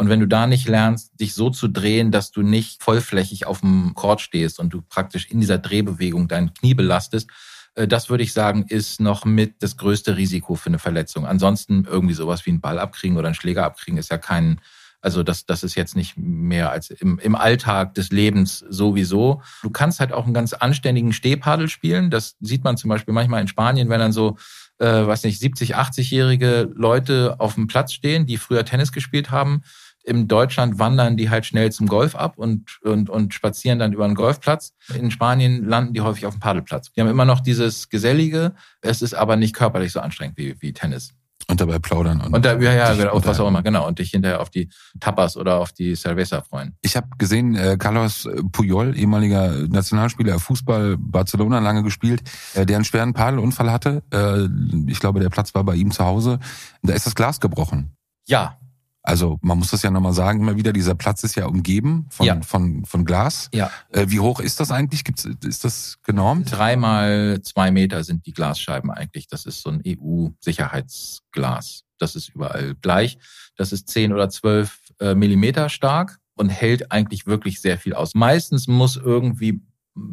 [0.00, 3.60] und wenn du da nicht lernst, dich so zu drehen, dass du nicht vollflächig auf
[3.60, 7.28] dem Court stehst und du praktisch in dieser Drehbewegung dein Knie belastest,
[7.74, 11.26] äh, das würde ich sagen, ist noch mit das größte Risiko für eine Verletzung.
[11.26, 14.62] Ansonsten irgendwie sowas wie ein Ball abkriegen oder einen Schläger abkriegen ist ja kein,
[15.02, 19.42] also das, das ist jetzt nicht mehr als im, im Alltag des Lebens sowieso.
[19.60, 22.10] Du kannst halt auch einen ganz anständigen Stehpadel spielen.
[22.10, 24.38] Das sieht man zum Beispiel manchmal in Spanien, wenn dann so,
[24.78, 29.62] äh, weiß nicht, 70, 80-jährige Leute auf dem Platz stehen, die früher Tennis gespielt haben
[30.04, 34.04] in Deutschland wandern die halt schnell zum Golf ab und, und, und spazieren dann über
[34.04, 34.72] einen Golfplatz.
[34.94, 36.92] In Spanien landen die häufig auf dem Paddelplatz.
[36.92, 40.72] Die haben immer noch dieses Gesellige, es ist aber nicht körperlich so anstrengend wie, wie
[40.72, 41.12] Tennis.
[41.48, 42.20] Und dabei plaudern.
[42.20, 43.86] Und, und da, ja, ja, genau, auf was auch immer, genau.
[43.88, 44.68] Und dich hinterher auf die
[45.00, 46.76] Tapas oder auf die Cerveza freuen.
[46.82, 52.22] Ich habe gesehen, äh, Carlos Puyol, ehemaliger Nationalspieler Fußball, Barcelona lange gespielt,
[52.54, 54.02] äh, der einen schweren Padelunfall hatte.
[54.12, 54.48] Äh,
[54.90, 56.38] ich glaube, der Platz war bei ihm zu Hause.
[56.82, 57.96] Da ist das Glas gebrochen.
[58.28, 58.58] Ja,
[59.02, 62.26] also man muss das ja nochmal sagen, immer wieder, dieser Platz ist ja umgeben von,
[62.26, 62.40] ja.
[62.42, 63.48] von, von Glas.
[63.52, 63.70] Ja.
[63.90, 65.04] Äh, wie hoch ist das eigentlich?
[65.04, 66.52] Gibt's, ist das genormt?
[66.52, 69.26] Dreimal zwei Meter sind die Glasscheiben eigentlich.
[69.28, 71.84] Das ist so ein EU-Sicherheitsglas.
[71.98, 73.18] Das ist überall gleich.
[73.56, 78.14] Das ist zehn oder zwölf äh, Millimeter stark und hält eigentlich wirklich sehr viel aus.
[78.14, 79.60] Meistens muss irgendwie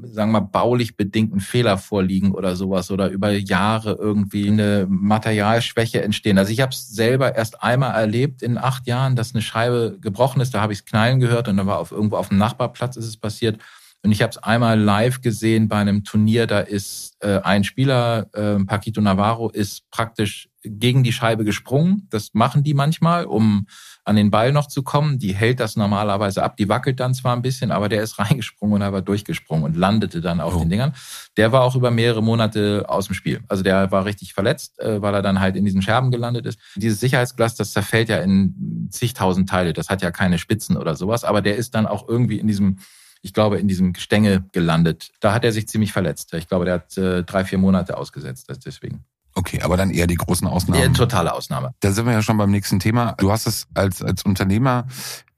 [0.03, 6.01] sagen wir mal, baulich bedingten Fehler vorliegen oder sowas oder über Jahre irgendwie eine Materialschwäche
[6.01, 6.37] entstehen.
[6.37, 10.41] Also ich habe es selber erst einmal erlebt in acht Jahren, dass eine Scheibe gebrochen
[10.41, 10.53] ist.
[10.53, 13.07] Da habe ich es knallen gehört und dann war auf irgendwo auf dem Nachbarplatz ist
[13.07, 13.59] es passiert.
[14.03, 18.27] Und ich habe es einmal live gesehen bei einem Turnier, da ist äh, ein Spieler,
[18.33, 22.07] äh, Paquito Navarro, ist praktisch gegen die Scheibe gesprungen.
[22.09, 23.67] Das machen die manchmal, um
[24.03, 25.19] an den Ball noch zu kommen.
[25.19, 26.55] Die hält das normalerweise ab.
[26.57, 30.21] Die wackelt dann zwar ein bisschen, aber der ist reingesprungen und aber durchgesprungen und landete
[30.21, 30.59] dann auf oh.
[30.59, 30.93] den Dingern.
[31.35, 33.41] Der war auch über mehrere Monate aus dem Spiel.
[33.47, 36.59] Also der war richtig verletzt, äh, weil er dann halt in diesen Scherben gelandet ist.
[36.75, 39.73] Dieses Sicherheitsglas, das zerfällt ja in zigtausend Teile.
[39.73, 42.77] Das hat ja keine Spitzen oder sowas, aber der ist dann auch irgendwie in diesem
[43.23, 45.11] ich glaube, in diesem Gestänge gelandet.
[45.19, 46.33] Da hat er sich ziemlich verletzt.
[46.33, 49.05] Ich glaube, der hat äh, drei, vier Monate ausgesetzt, deswegen.
[49.37, 50.81] Okay, aber dann eher die großen Ausnahmen.
[50.81, 51.75] Ja, totale Ausnahme.
[51.81, 53.13] Da sind wir ja schon beim nächsten Thema.
[53.19, 54.87] Du hast es als, als Unternehmer,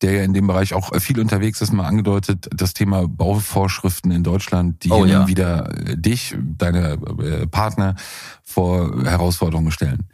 [0.01, 4.23] der ja in dem Bereich auch viel unterwegs ist, mal angedeutet, das Thema Bauvorschriften in
[4.23, 5.27] Deutschland, die oh, ja.
[5.27, 7.95] wieder äh, dich, deine äh, Partner
[8.41, 10.07] vor Herausforderungen stellen.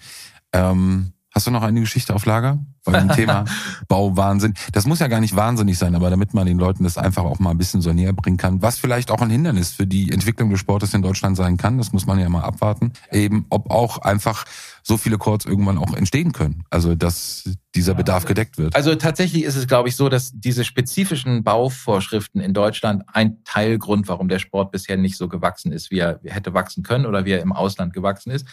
[0.51, 3.43] Ähm, Hast du noch eine Geschichte auf Lager bei dem Thema
[3.89, 4.53] Bauwahnsinn?
[4.71, 7.39] Das muss ja gar nicht wahnsinnig sein, aber damit man den Leuten das einfach auch
[7.39, 10.49] mal ein bisschen so näher bringen kann, was vielleicht auch ein Hindernis für die Entwicklung
[10.49, 12.93] des Sportes in Deutschland sein kann, das muss man ja mal abwarten.
[13.11, 14.45] Eben, ob auch einfach
[14.81, 16.63] so viele Courts irgendwann auch entstehen können.
[16.69, 18.73] Also, dass dieser Bedarf gedeckt wird.
[18.73, 24.07] Also tatsächlich ist es, glaube ich, so, dass diese spezifischen Bauvorschriften in Deutschland ein Teilgrund,
[24.07, 27.31] warum der Sport bisher nicht so gewachsen ist, wie er hätte wachsen können oder wie
[27.31, 28.47] er im Ausland gewachsen ist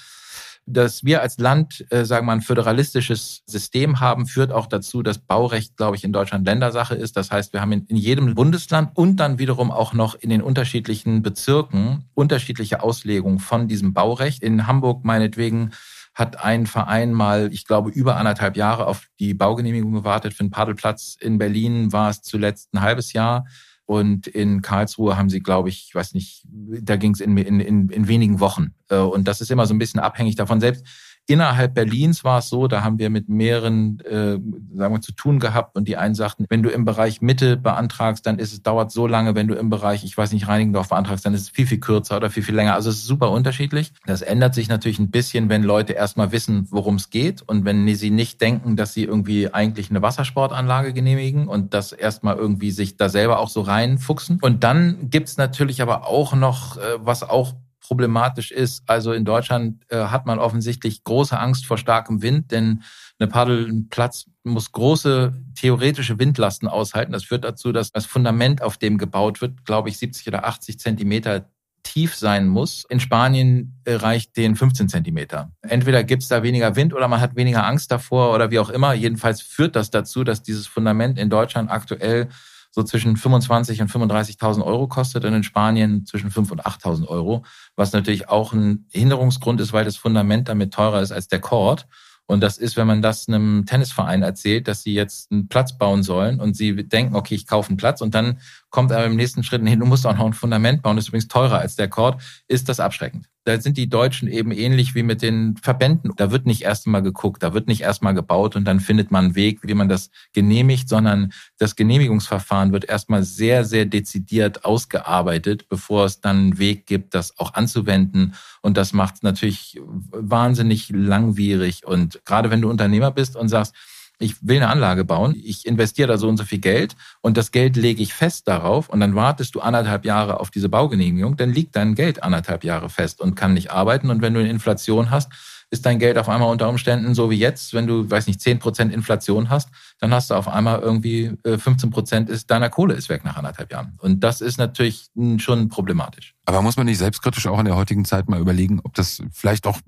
[0.66, 5.02] dass wir als Land, äh, sagen wir mal, ein föderalistisches System haben, führt auch dazu,
[5.02, 7.16] dass Baurecht, glaube ich, in Deutschland Ländersache ist.
[7.16, 10.42] Das heißt, wir haben in, in jedem Bundesland und dann wiederum auch noch in den
[10.42, 14.42] unterschiedlichen Bezirken unterschiedliche Auslegungen von diesem Baurecht.
[14.42, 15.72] In Hamburg meinetwegen
[16.14, 20.50] hat ein Verein mal, ich glaube, über anderthalb Jahre auf die Baugenehmigung gewartet für einen
[20.50, 21.16] Paddelplatz.
[21.18, 23.46] In Berlin war es zuletzt ein halbes Jahr.
[23.86, 27.60] Und in Karlsruhe haben sie, glaube ich, ich weiß nicht, da ging es in, in,
[27.60, 28.74] in, in wenigen Wochen.
[28.88, 30.60] Äh, und das ist immer so ein bisschen abhängig davon.
[30.60, 30.86] Selbst
[31.28, 34.38] Innerhalb Berlins war es so, da haben wir mit mehreren, äh,
[34.76, 38.26] sagen wir, zu tun gehabt und die einen sagten, wenn du im Bereich Mitte beantragst,
[38.26, 41.24] dann ist es dauert so lange, wenn du im Bereich, ich weiß nicht, Reinigendorf beantragst,
[41.24, 42.74] dann ist es viel, viel kürzer oder viel, viel länger.
[42.74, 43.92] Also es ist super unterschiedlich.
[44.04, 47.92] Das ändert sich natürlich ein bisschen, wenn Leute erstmal wissen, worum es geht und wenn
[47.94, 52.96] sie nicht denken, dass sie irgendwie eigentlich eine Wassersportanlage genehmigen und das erstmal irgendwie sich
[52.96, 54.38] da selber auch so reinfuchsen.
[54.42, 58.82] Und dann gibt's natürlich aber auch noch, äh, was auch problematisch ist.
[58.86, 62.82] Also in Deutschland äh, hat man offensichtlich große Angst vor starkem Wind, denn
[63.18, 67.12] eine Paddelplatz muss große theoretische Windlasten aushalten.
[67.12, 70.78] Das führt dazu, dass das Fundament, auf dem gebaut wird, glaube ich, 70 oder 80
[70.78, 71.50] Zentimeter
[71.82, 72.84] tief sein muss.
[72.88, 75.52] In Spanien äh, reicht den 15 Zentimeter.
[75.62, 78.70] Entweder gibt es da weniger Wind oder man hat weniger Angst davor oder wie auch
[78.70, 78.94] immer.
[78.94, 82.28] Jedenfalls führt das dazu, dass dieses Fundament in Deutschland aktuell
[82.74, 87.44] so zwischen 25 und 35.000 Euro kostet und in Spanien zwischen 5 und 8.000 Euro,
[87.76, 91.86] was natürlich auch ein Hinderungsgrund ist, weil das Fundament damit teurer ist als der Court.
[92.26, 96.02] Und das ist, wenn man das einem Tennisverein erzählt, dass sie jetzt einen Platz bauen
[96.02, 98.38] sollen und sie denken, okay, ich kaufe einen Platz und dann
[98.72, 101.08] kommt aber im nächsten Schritt hin, du musst auch noch ein Fundament bauen, das ist
[101.10, 103.28] übrigens teurer als der Court, ist das abschreckend.
[103.44, 106.12] Da sind die Deutschen eben ähnlich wie mit den Verbänden.
[106.16, 109.10] Da wird nicht erst mal geguckt, da wird nicht erst mal gebaut und dann findet
[109.10, 114.64] man einen Weg, wie man das genehmigt, sondern das Genehmigungsverfahren wird erstmal sehr, sehr dezidiert
[114.64, 118.34] ausgearbeitet, bevor es dann einen Weg gibt, das auch anzuwenden.
[118.60, 119.80] Und das macht es natürlich
[120.12, 121.84] wahnsinnig langwierig.
[121.84, 123.74] Und gerade wenn du Unternehmer bist und sagst,
[124.22, 127.50] ich will eine Anlage bauen, ich investiere da so und so viel Geld und das
[127.50, 131.52] Geld lege ich fest darauf und dann wartest du anderthalb Jahre auf diese Baugenehmigung, dann
[131.52, 134.10] liegt dein Geld anderthalb Jahre fest und kann nicht arbeiten.
[134.10, 135.30] Und wenn du eine Inflation hast,
[135.72, 138.58] ist dein Geld auf einmal unter Umständen so wie jetzt, wenn du, weiß nicht, zehn
[138.58, 142.92] Prozent Inflation hast, dann hast du auf einmal irgendwie 15 äh, Prozent ist deiner Kohle
[142.92, 143.94] ist weg nach anderthalb Jahren.
[143.98, 145.06] Und das ist natürlich
[145.38, 146.34] schon problematisch.
[146.44, 149.66] Aber muss man nicht selbstkritisch auch in der heutigen Zeit mal überlegen, ob das vielleicht
[149.66, 149.80] auch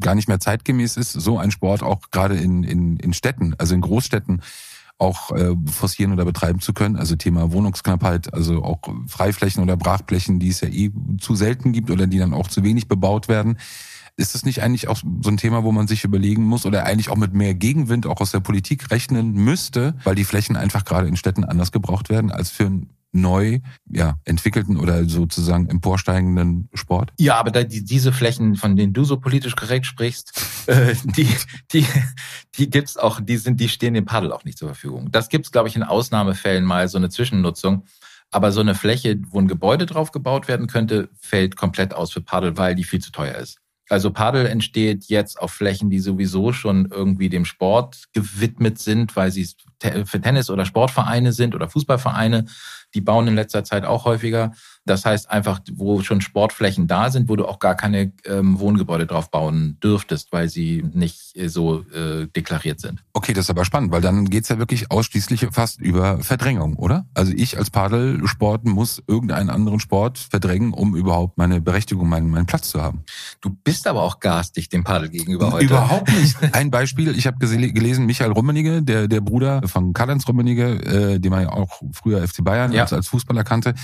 [0.00, 3.74] gar nicht mehr zeitgemäß ist, so ein Sport auch gerade in, in, in Städten, also
[3.74, 4.42] in Großstädten
[4.98, 6.96] auch äh, forcieren oder betreiben zu können.
[6.96, 11.90] Also Thema Wohnungsknappheit, also auch Freiflächen oder Brachflächen, die es ja eh zu selten gibt
[11.90, 13.56] oder die dann auch zu wenig bebaut werden
[14.16, 17.10] Ist das nicht eigentlich auch so ein Thema, wo man sich überlegen muss oder eigentlich
[17.10, 21.06] auch mit mehr Gegenwind auch aus der Politik rechnen müsste, weil die Flächen einfach gerade
[21.06, 27.12] in Städten anders gebraucht werden als für einen neu ja, entwickelten oder sozusagen emporsteigenden Sport?
[27.18, 30.32] Ja, aber die, diese Flächen, von denen du so politisch korrekt sprichst,
[30.66, 31.28] äh, die,
[31.72, 31.86] die,
[32.56, 35.10] die gibt's auch, die sind, die stehen dem Paddel auch nicht zur Verfügung.
[35.10, 37.84] Das gibt's, glaube ich, in Ausnahmefällen mal so eine Zwischennutzung.
[38.32, 42.20] Aber so eine Fläche, wo ein Gebäude drauf gebaut werden könnte, fällt komplett aus für
[42.20, 43.60] Paddel, weil die viel zu teuer ist.
[43.88, 49.30] Also Paddel entsteht jetzt auf Flächen, die sowieso schon irgendwie dem Sport gewidmet sind, weil
[49.30, 49.48] sie
[49.80, 52.46] für Tennis- oder Sportvereine sind oder Fußballvereine.
[52.94, 54.52] Die bauen in letzter Zeit auch häufiger.
[54.86, 59.06] Das heißt einfach, wo schon Sportflächen da sind, wo du auch gar keine ähm, Wohngebäude
[59.06, 63.02] drauf bauen dürftest, weil sie nicht äh, so äh, deklariert sind.
[63.12, 67.06] Okay, das ist aber spannend, weil dann geht's ja wirklich ausschließlich fast über Verdrängung, oder?
[67.14, 72.46] Also ich als Padelsport muss irgendeinen anderen Sport verdrängen, um überhaupt meine Berechtigung, meinen, meinen
[72.46, 73.02] Platz zu haben.
[73.40, 75.66] Du bist aber auch garstig dem Padel gegenüber heute.
[75.66, 76.36] Überhaupt nicht.
[76.52, 81.30] Ein Beispiel, ich habe gelesen, Michael Rummenigge, der, der Bruder von Karl-Heinz Rummenigge, äh, den
[81.30, 82.82] man ja auch früher FC Bayern ja.
[82.82, 83.74] als, als Fußballer kannte,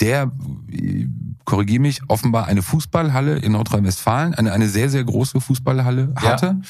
[0.00, 0.30] der,
[1.44, 6.60] korrigiere mich, offenbar eine Fußballhalle in Nordrhein-Westfalen, eine, eine sehr, sehr große Fußballhalle hatte.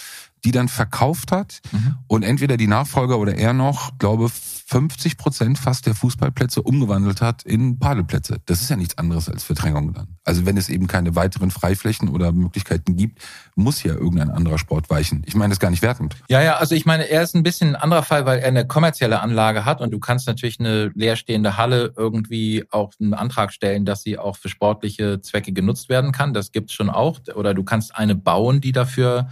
[0.45, 1.97] Die dann verkauft hat mhm.
[2.07, 4.29] und entweder die Nachfolger oder er noch, glaube
[4.73, 8.41] 50 Prozent fast der Fußballplätze umgewandelt hat in Padelplätze.
[8.47, 10.17] Das ist ja nichts anderes als Verdrängung dann.
[10.25, 13.21] Also wenn es eben keine weiteren Freiflächen oder Möglichkeiten gibt,
[13.55, 15.25] muss ja irgendein anderer Sport weichen.
[15.27, 16.17] Ich meine das gar nicht wertend.
[16.29, 18.67] Ja, ja, also ich meine, er ist ein bisschen ein anderer Fall, weil er eine
[18.67, 23.85] kommerzielle Anlage hat und du kannst natürlich eine leerstehende Halle irgendwie auch einen Antrag stellen,
[23.85, 26.33] dass sie auch für sportliche Zwecke genutzt werden kann.
[26.33, 27.21] Das gibt's schon auch.
[27.35, 29.29] Oder du kannst eine bauen, die dafür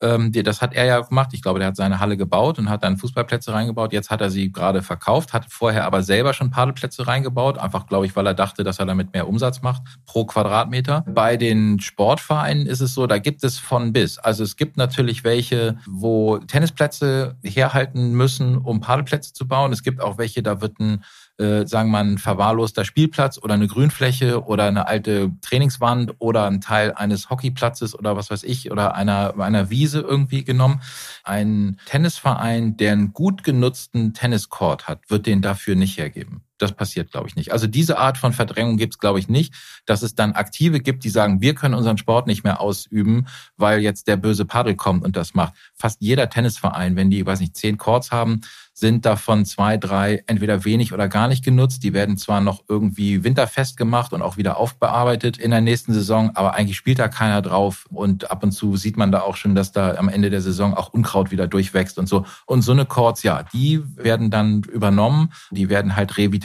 [0.00, 1.30] das hat er ja gemacht.
[1.32, 3.92] Ich glaube, der hat seine Halle gebaut und hat dann Fußballplätze reingebaut.
[3.92, 7.58] Jetzt hat er sie gerade verkauft, hat vorher aber selber schon Padelplätze reingebaut.
[7.58, 11.04] Einfach, glaube ich, weil er dachte, dass er damit mehr Umsatz macht pro Quadratmeter.
[11.08, 14.18] Bei den Sportvereinen ist es so, da gibt es von bis.
[14.18, 19.72] Also es gibt natürlich welche, wo Tennisplätze herhalten müssen, um Padelplätze zu bauen.
[19.72, 21.02] Es gibt auch welche, da wird ein
[21.38, 26.46] äh, sagen wir mal, ein verwahrloster Spielplatz oder eine Grünfläche oder eine alte Trainingswand oder
[26.46, 30.80] ein Teil eines Hockeyplatzes oder was weiß ich oder einer, einer Wiese irgendwie genommen.
[31.24, 36.42] Ein Tennisverein, der einen gut genutzten Tenniscourt hat, wird den dafür nicht hergeben.
[36.58, 37.52] Das passiert, glaube ich, nicht.
[37.52, 39.54] Also diese Art von Verdrängung gibt es, glaube ich, nicht,
[39.86, 43.80] dass es dann Aktive gibt, die sagen, wir können unseren Sport nicht mehr ausüben, weil
[43.80, 45.54] jetzt der böse Paddel kommt und das macht.
[45.74, 48.42] Fast jeder Tennisverein, wenn die, weiß nicht, zehn Courts haben,
[48.76, 51.84] sind davon zwei, drei entweder wenig oder gar nicht genutzt.
[51.84, 56.32] Die werden zwar noch irgendwie winterfest gemacht und auch wieder aufbearbeitet in der nächsten Saison,
[56.34, 59.54] aber eigentlich spielt da keiner drauf und ab und zu sieht man da auch schon,
[59.54, 62.26] dass da am Ende der Saison auch Unkraut wieder durchwächst und so.
[62.46, 66.43] Und so eine Courts, ja, die werden dann übernommen, die werden halt revitalisiert.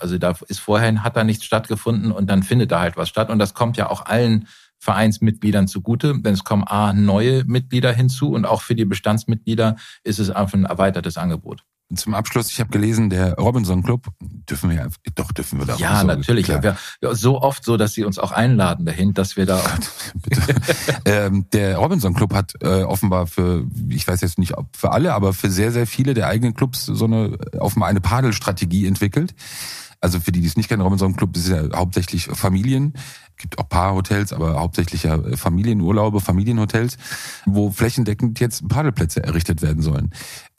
[0.00, 3.30] Also da ist vorhin hat da nichts stattgefunden und dann findet da halt was statt.
[3.30, 4.46] Und das kommt ja auch allen
[4.78, 10.18] Vereinsmitgliedern zugute, denn es kommen A, neue Mitglieder hinzu und auch für die Bestandsmitglieder ist
[10.18, 11.64] es einfach ein erweitertes Angebot.
[11.94, 16.00] Zum Abschluss, ich habe gelesen, der Robinson Club, dürfen wir doch dürfen wir da Ja,
[16.00, 16.48] so, natürlich.
[16.48, 19.62] Ja, so oft so, dass sie uns auch einladen dahin, dass wir da.
[21.06, 25.14] ähm, der Robinson Club hat äh, offenbar für, ich weiß jetzt nicht ob für alle,
[25.14, 29.34] aber für sehr sehr viele der eigenen Clubs so eine offenbar eine Padelstrategie entwickelt.
[30.00, 32.92] Also für die, die es nicht kennen, Robinson Club ist ja hauptsächlich Familien
[33.38, 36.98] gibt auch Paarhotels, aber hauptsächlich ja Familienurlaube, Familienhotels,
[37.46, 40.10] wo flächendeckend jetzt Padelplätze errichtet werden sollen.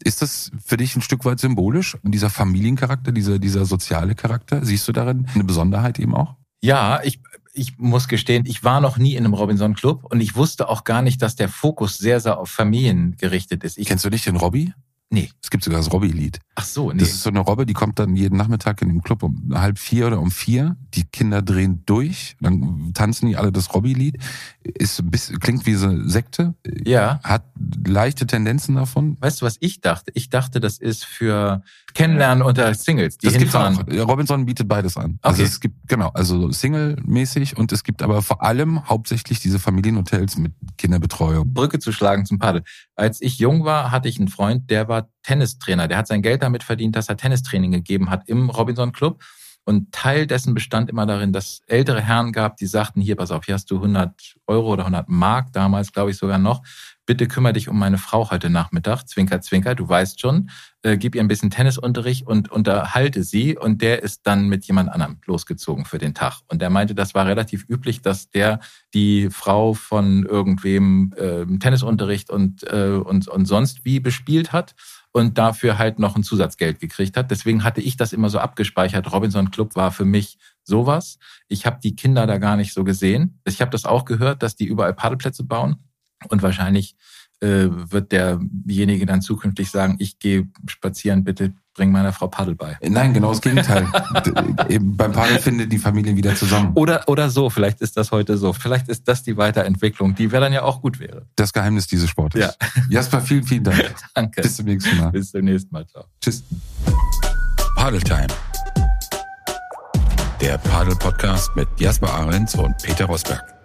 [0.03, 4.65] Ist das für dich ein Stück weit symbolisch, dieser Familiencharakter, dieser, dieser soziale Charakter?
[4.65, 6.35] Siehst du darin eine Besonderheit eben auch?
[6.61, 7.21] Ja, ich,
[7.53, 10.83] ich muss gestehen, ich war noch nie in einem Robinson Club und ich wusste auch
[10.83, 13.77] gar nicht, dass der Fokus sehr, sehr auf Familien gerichtet ist.
[13.77, 14.73] Ich Kennst du nicht den Robby?
[15.11, 15.31] Nee.
[15.41, 16.39] Es gibt sogar das Robby-Lied.
[16.53, 16.99] Ach so, nee.
[16.99, 19.79] Das ist so eine Robbe, die kommt dann jeden Nachmittag in dem Club um halb
[19.79, 20.77] vier oder um vier.
[20.93, 24.19] Die Kinder drehen durch, dann tanzen die alle das Robby-Lied.
[24.61, 26.53] Ist ein bisschen, klingt wie so eine Sekte.
[26.85, 27.19] Ja.
[27.23, 27.43] Hat
[27.87, 29.17] leichte Tendenzen davon.
[29.19, 30.11] Weißt du, was ich dachte?
[30.13, 31.63] Ich dachte, das ist für
[31.95, 33.77] Kennenlernen unter Singles, die das hinfahren.
[33.77, 34.07] Gibt's auch.
[34.07, 35.17] Robinson bietet beides an.
[35.23, 35.41] Also okay.
[35.41, 40.37] Also es gibt, genau, also Single-mäßig und es gibt aber vor allem hauptsächlich diese Familienhotels
[40.37, 41.51] mit Kinderbetreuung.
[41.51, 42.63] Brücke zu schlagen zum Paddel.
[42.99, 45.87] Als ich jung war, hatte ich einen Freund, der war Tennistrainer.
[45.87, 49.23] Der hat sein Geld damit verdient, dass er Tennistraining gegeben hat im Robinson Club.
[49.63, 53.45] Und Teil dessen bestand immer darin, dass ältere Herren gab, die sagten, hier, pass auf,
[53.45, 56.61] hier hast du 100 Euro oder 100 Mark, damals glaube ich sogar noch,
[57.09, 60.51] bitte kümmere dich um meine Frau heute Nachmittag, zwinker, zwinker, du weißt schon,
[60.83, 64.89] äh, gib ihr ein bisschen Tennisunterricht und unterhalte sie und der ist dann mit jemand
[64.89, 66.41] anderem losgezogen für den Tag.
[66.49, 68.59] Und der meinte, das war relativ üblich, dass der
[68.93, 74.75] die Frau von irgendwem äh, Tennisunterricht und, äh, und, und sonst wie bespielt hat
[75.11, 77.31] und dafür halt noch ein Zusatzgeld gekriegt hat.
[77.31, 79.11] Deswegen hatte ich das immer so abgespeichert.
[79.11, 81.17] Robinson Club war für mich sowas.
[81.47, 83.41] Ich habe die Kinder da gar nicht so gesehen.
[83.45, 85.77] Ich habe das auch gehört, dass die überall Paddelplätze bauen
[86.27, 86.95] und wahrscheinlich
[87.41, 92.77] äh, wird derjenige dann zukünftig sagen, ich gehe spazieren, bitte bring meiner Frau Paddel bei.
[92.81, 93.87] Nein, genau das Gegenteil.
[94.81, 96.73] beim Paddel findet die Familie wieder zusammen.
[96.75, 98.51] Oder, oder so, vielleicht ist das heute so.
[98.51, 101.25] Vielleicht ist das die Weiterentwicklung, die wäre dann ja auch gut wäre.
[101.37, 102.41] Das Geheimnis dieses Sportes.
[102.41, 102.51] Ja.
[102.89, 103.95] Jasper, vielen, vielen Dank.
[104.13, 104.41] Danke.
[104.41, 105.11] Bis zum nächsten Mal.
[105.11, 105.87] Bis zum nächsten Mal.
[105.87, 106.03] Ciao.
[106.21, 106.43] Tschüss.
[107.77, 108.27] Paddle Time.
[110.41, 113.58] Der Paddel Podcast mit Jasper Ahrens und Peter Rosberg.